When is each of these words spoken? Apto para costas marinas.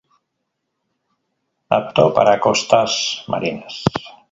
Apto 1.79 2.03
para 2.15 2.39
costas 2.45 2.91
marinas. 3.31 3.75